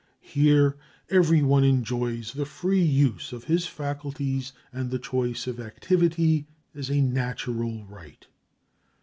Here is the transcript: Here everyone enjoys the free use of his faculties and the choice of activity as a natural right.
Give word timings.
Here 0.33 0.77
everyone 1.11 1.63
enjoys 1.63 2.33
the 2.33 2.47
free 2.47 2.81
use 2.81 3.31
of 3.31 3.43
his 3.43 3.67
faculties 3.67 4.51
and 4.73 4.89
the 4.89 4.97
choice 4.97 5.45
of 5.45 5.59
activity 5.59 6.47
as 6.73 6.89
a 6.89 7.01
natural 7.01 7.85
right. 7.85 8.25